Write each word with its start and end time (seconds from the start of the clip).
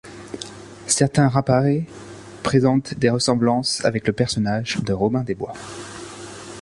Certains 0.87 1.27
rapparees 1.27 1.85
présentent 2.41 2.95
des 2.97 3.11
ressemblances 3.11 3.85
avec 3.85 4.07
le 4.07 4.13
personnage 4.13 4.77
de 4.83 4.93
Robin 4.93 5.21
des 5.21 5.35
Bois. 5.35 5.53